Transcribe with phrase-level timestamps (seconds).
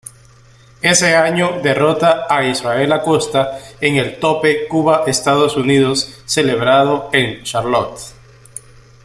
[0.81, 7.99] Ese año derrota a Israel Acosta en el tope Cuba-Estados Unidos celebrado en Charlotte.